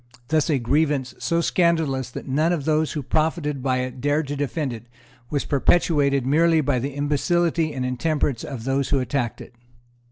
[0.29, 4.35] Thus a grievance so scandalous that none of those who profited by it dared to
[4.35, 4.87] defend it
[5.29, 9.53] was perpetuated merely by the imbecility and intemperance of those who attacked it.